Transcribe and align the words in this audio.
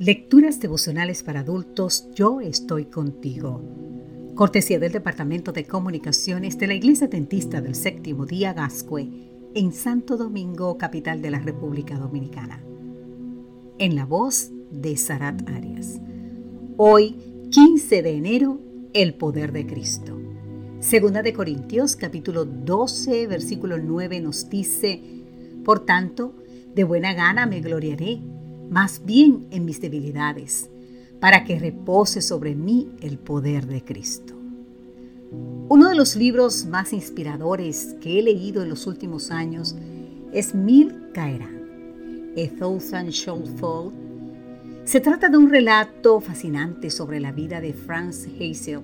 Lecturas 0.00 0.60
devocionales 0.60 1.24
para 1.24 1.40
adultos, 1.40 2.08
yo 2.14 2.40
estoy 2.40 2.84
contigo. 2.84 3.60
Cortesía 4.36 4.78
del 4.78 4.92
Departamento 4.92 5.50
de 5.50 5.64
Comunicaciones 5.64 6.56
de 6.56 6.68
la 6.68 6.74
Iglesia 6.74 7.08
Dentista 7.08 7.60
del 7.60 7.74
Séptimo 7.74 8.24
Día 8.24 8.52
Gascue, 8.52 9.08
en 9.56 9.72
Santo 9.72 10.16
Domingo, 10.16 10.78
capital 10.78 11.20
de 11.20 11.30
la 11.30 11.40
República 11.40 11.98
Dominicana. 11.98 12.62
En 13.78 13.96
la 13.96 14.04
voz 14.04 14.52
de 14.70 14.96
Sarat 14.96 15.48
Arias. 15.48 16.00
Hoy, 16.76 17.16
15 17.50 18.00
de 18.00 18.14
enero, 18.14 18.60
el 18.92 19.14
poder 19.14 19.50
de 19.50 19.66
Cristo. 19.66 20.16
Segunda 20.78 21.22
de 21.22 21.32
Corintios, 21.32 21.96
capítulo 21.96 22.44
12, 22.44 23.26
versículo 23.26 23.78
9 23.78 24.20
nos 24.20 24.48
dice, 24.48 25.02
Por 25.64 25.84
tanto, 25.84 26.36
de 26.72 26.84
buena 26.84 27.14
gana 27.14 27.46
me 27.46 27.60
gloriaré 27.60 28.20
más 28.70 29.04
bien 29.04 29.46
en 29.50 29.64
mis 29.64 29.80
debilidades, 29.80 30.70
para 31.20 31.44
que 31.44 31.58
repose 31.58 32.20
sobre 32.20 32.54
mí 32.54 32.90
el 33.00 33.18
poder 33.18 33.66
de 33.66 33.82
Cristo. 33.82 34.34
Uno 35.68 35.88
de 35.88 35.94
los 35.94 36.16
libros 36.16 36.66
más 36.66 36.92
inspiradores 36.92 37.96
que 38.00 38.18
he 38.18 38.22
leído 38.22 38.62
en 38.62 38.70
los 38.70 38.86
últimos 38.86 39.30
años 39.30 39.76
es 40.32 40.54
Mil 40.54 41.10
Caerán, 41.12 42.32
A 42.36 42.58
Thousand 42.58 43.10
Shall 43.10 43.46
Fall. 43.58 43.92
Se 44.84 45.00
trata 45.00 45.28
de 45.28 45.36
un 45.36 45.50
relato 45.50 46.20
fascinante 46.20 46.88
sobre 46.90 47.20
la 47.20 47.32
vida 47.32 47.60
de 47.60 47.74
Franz 47.74 48.26
Heysel, 48.38 48.80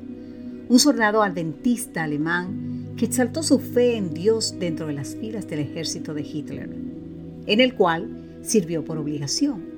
un 0.69 0.79
soldado 0.79 1.23
adventista 1.23 2.05
alemán 2.05 2.95
que 2.97 3.07
exaltó 3.07 3.43
su 3.43 3.59
fe 3.59 3.97
en 3.97 4.13
Dios 4.13 4.57
dentro 4.59 4.87
de 4.87 4.95
las 4.95 5.17
filas 5.17 5.49
del 5.49 5.61
ejército 5.61 6.15
de 6.15 6.23
Hitler, 6.23 6.71
en 7.47 7.61
el 7.61 7.75
cual 7.75 8.39
sirvió 8.43 8.85
por 8.85 8.99
obligación. 8.99 9.74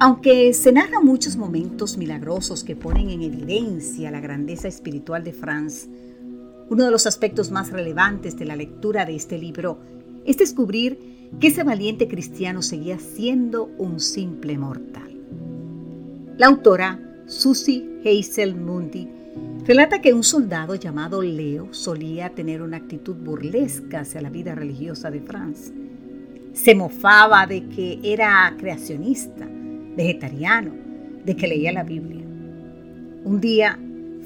Aunque 0.00 0.54
se 0.54 0.70
narran 0.70 1.04
muchos 1.04 1.36
momentos 1.36 1.98
milagrosos 1.98 2.62
que 2.62 2.76
ponen 2.76 3.10
en 3.10 3.22
evidencia 3.22 4.12
la 4.12 4.20
grandeza 4.20 4.68
espiritual 4.68 5.24
de 5.24 5.32
Franz, 5.32 5.88
uno 6.70 6.84
de 6.84 6.92
los 6.92 7.08
aspectos 7.08 7.50
más 7.50 7.72
relevantes 7.72 8.36
de 8.38 8.44
la 8.44 8.54
lectura 8.54 9.04
de 9.04 9.16
este 9.16 9.38
libro 9.38 9.80
es 10.24 10.36
descubrir 10.36 11.30
que 11.40 11.48
ese 11.48 11.64
valiente 11.64 12.06
cristiano 12.06 12.62
seguía 12.62 13.00
siendo 13.00 13.72
un 13.76 13.98
simple 13.98 14.56
mortal. 14.56 15.20
La 16.36 16.46
autora 16.46 17.00
Susie 17.26 18.00
Hazel 18.04 18.54
Mundi 18.54 19.08
relata 19.66 20.00
que 20.00 20.14
un 20.14 20.22
soldado 20.22 20.76
llamado 20.76 21.22
Leo 21.22 21.74
solía 21.74 22.36
tener 22.36 22.62
una 22.62 22.76
actitud 22.76 23.16
burlesca 23.16 24.00
hacia 24.00 24.22
la 24.22 24.30
vida 24.30 24.54
religiosa 24.54 25.10
de 25.10 25.22
Franz. 25.22 25.72
Se 26.52 26.76
mofaba 26.76 27.46
de 27.48 27.68
que 27.68 27.98
era 28.04 28.54
creacionista, 28.56 29.48
vegetariano, 29.98 30.70
de 31.24 31.36
que 31.36 31.48
leía 31.48 31.72
la 31.72 31.82
Biblia. 31.82 32.24
Un 33.24 33.40
día, 33.40 33.78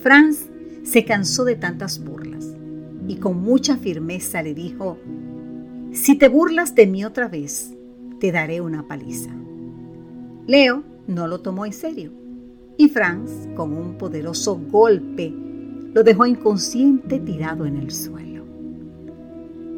Franz 0.02 0.50
se 0.84 1.04
cansó 1.04 1.44
de 1.44 1.56
tantas 1.56 2.04
burlas 2.04 2.46
y 3.08 3.16
con 3.16 3.42
mucha 3.42 3.78
firmeza 3.78 4.42
le 4.42 4.54
dijo, 4.54 4.98
si 5.92 6.16
te 6.16 6.28
burlas 6.28 6.74
de 6.74 6.86
mí 6.86 7.04
otra 7.04 7.26
vez, 7.26 7.74
te 8.20 8.30
daré 8.30 8.60
una 8.60 8.86
paliza. 8.86 9.30
Leo 10.46 10.84
no 11.06 11.26
lo 11.26 11.40
tomó 11.40 11.64
en 11.64 11.72
serio 11.72 12.12
y 12.76 12.88
Franz, 12.88 13.48
con 13.56 13.72
un 13.72 13.96
poderoso 13.96 14.60
golpe, 14.70 15.32
lo 15.94 16.02
dejó 16.02 16.26
inconsciente 16.26 17.18
tirado 17.18 17.64
en 17.64 17.78
el 17.78 17.90
suelo. 17.90 18.44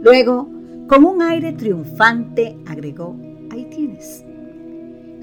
Luego, 0.02 0.48
con 0.88 1.04
un 1.04 1.22
aire 1.22 1.52
triunfante, 1.52 2.56
agregó, 2.66 3.16
ahí 3.50 3.66
tienes. 3.70 4.24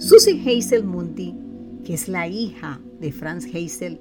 Susie 0.02 0.41
Hazel 0.44 0.83
Mundy, 0.83 1.35
que 1.85 1.94
es 1.94 2.07
la 2.07 2.27
hija 2.27 2.81
de 2.99 3.11
Franz 3.11 3.45
Hazel, 3.45 4.00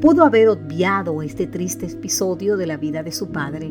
pudo 0.00 0.24
haber 0.24 0.48
obviado 0.48 1.20
este 1.20 1.46
triste 1.46 1.84
episodio 1.84 2.56
de 2.56 2.66
la 2.66 2.78
vida 2.78 3.02
de 3.02 3.12
su 3.12 3.28
padre, 3.28 3.70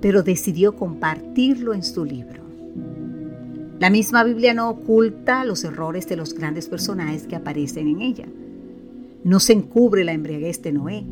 pero 0.00 0.22
decidió 0.22 0.74
compartirlo 0.74 1.74
en 1.74 1.82
su 1.82 2.06
libro. 2.06 2.42
La 3.80 3.90
misma 3.90 4.24
Biblia 4.24 4.54
no 4.54 4.70
oculta 4.70 5.44
los 5.44 5.62
errores 5.62 6.08
de 6.08 6.16
los 6.16 6.32
grandes 6.32 6.70
personajes 6.70 7.26
que 7.26 7.36
aparecen 7.36 7.88
en 7.88 8.00
ella. 8.00 8.26
No 9.24 9.40
se 9.40 9.52
encubre 9.52 10.04
la 10.04 10.14
embriaguez 10.14 10.62
de 10.62 10.72
Noé, 10.72 11.04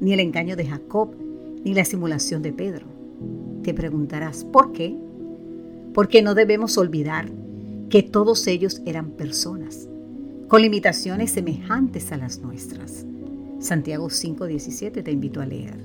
ni 0.00 0.12
el 0.12 0.18
engaño 0.18 0.56
de 0.56 0.66
Jacob, 0.66 1.14
ni 1.64 1.72
la 1.72 1.84
simulación 1.84 2.42
de 2.42 2.52
Pedro. 2.52 2.86
Te 3.62 3.74
preguntarás, 3.74 4.44
¿por 4.44 4.72
qué? 4.72 4.92
Porque 5.92 6.20
no 6.20 6.34
debemos 6.34 6.76
olvidar 6.78 7.30
que 7.90 8.02
todos 8.02 8.46
ellos 8.46 8.82
eran 8.86 9.10
personas, 9.12 9.88
con 10.48 10.62
limitaciones 10.62 11.30
semejantes 11.30 12.12
a 12.12 12.16
las 12.16 12.40
nuestras. 12.40 13.04
Santiago 13.60 14.10
5:17 14.10 15.02
te 15.02 15.10
invito 15.10 15.40
a 15.40 15.46
leer. 15.46 15.78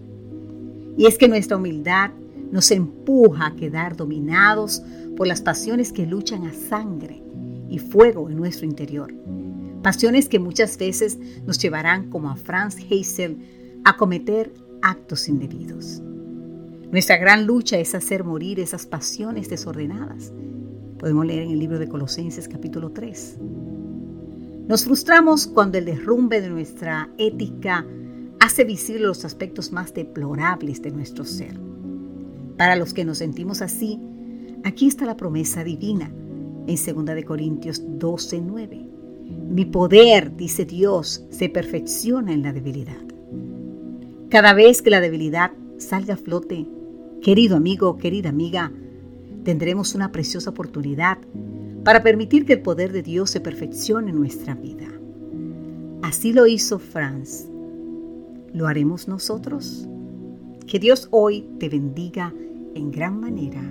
Y 0.97 1.05
es 1.05 1.17
que 1.17 1.27
nuestra 1.27 1.57
humildad 1.57 2.11
nos 2.51 2.71
empuja 2.71 3.47
a 3.47 3.55
quedar 3.55 3.95
dominados 3.95 4.81
por 5.15 5.27
las 5.27 5.41
pasiones 5.41 5.93
que 5.93 6.05
luchan 6.05 6.45
a 6.45 6.53
sangre 6.53 7.21
y 7.69 7.79
fuego 7.79 8.29
en 8.29 8.37
nuestro 8.37 8.65
interior. 8.65 9.13
Pasiones 9.83 10.27
que 10.27 10.39
muchas 10.39 10.77
veces 10.77 11.17
nos 11.45 11.57
llevarán, 11.59 12.09
como 12.09 12.29
a 12.29 12.35
Franz 12.35 12.75
Hazel, 12.89 13.37
a 13.85 13.95
cometer 13.95 14.51
actos 14.81 15.29
indebidos. 15.29 16.01
Nuestra 16.91 17.17
gran 17.17 17.45
lucha 17.45 17.77
es 17.77 17.95
hacer 17.95 18.23
morir 18.23 18.59
esas 18.59 18.85
pasiones 18.85 19.49
desordenadas 19.49 20.33
Podemos 20.99 21.25
leer 21.25 21.43
en 21.43 21.51
el 21.51 21.59
libro 21.59 21.79
de 21.79 21.87
Colosenses 21.87 22.49
capítulo 22.49 22.91
3. 22.91 23.37
Nos 24.67 24.83
frustramos 24.83 25.47
cuando 25.47 25.77
el 25.77 25.85
derrumbe 25.85 26.41
de 26.41 26.49
nuestra 26.49 27.09
ética 27.17 27.85
hace 28.41 28.65
visible 28.65 29.07
los 29.07 29.23
aspectos 29.23 29.71
más 29.71 29.93
deplorables 29.93 30.81
de 30.81 30.91
nuestro 30.91 31.23
ser. 31.23 31.57
Para 32.57 32.75
los 32.75 32.93
que 32.93 33.05
nos 33.05 33.19
sentimos 33.19 33.61
así, 33.61 33.97
aquí 34.65 34.87
está 34.87 35.05
la 35.05 35.15
promesa 35.15 35.63
divina 35.63 36.11
en 36.67 37.05
2 37.05 37.23
Corintios 37.23 37.81
12, 37.87 38.41
9. 38.41 38.85
Mi 39.51 39.63
poder, 39.63 40.35
dice 40.35 40.65
Dios, 40.65 41.25
se 41.29 41.47
perfecciona 41.47 42.33
en 42.33 42.43
la 42.43 42.51
debilidad. 42.51 43.01
Cada 44.27 44.53
vez 44.53 44.81
que 44.81 44.89
la 44.89 44.99
debilidad 44.99 45.53
salga 45.77 46.15
a 46.15 46.17
flote, 46.17 46.67
querido 47.21 47.55
amigo, 47.55 47.97
querida 47.97 48.27
amiga, 48.27 48.73
tendremos 49.43 49.95
una 49.95 50.11
preciosa 50.11 50.49
oportunidad 50.49 51.17
para 51.83 52.03
permitir 52.03 52.45
que 52.45 52.53
el 52.53 52.61
poder 52.61 52.91
de 52.91 53.01
Dios 53.01 53.29
se 53.29 53.39
perfeccione 53.39 54.11
en 54.11 54.17
nuestra 54.17 54.55
vida. 54.55 54.87
Así 56.01 56.33
lo 56.33 56.47
hizo 56.47 56.79
Franz. 56.79 57.47
¿Lo 58.53 58.67
haremos 58.67 59.07
nosotros? 59.07 59.87
Que 60.65 60.79
Dios 60.79 61.07
hoy 61.11 61.47
te 61.59 61.69
bendiga 61.69 62.33
en 62.75 62.91
gran 62.91 63.19
manera 63.19 63.61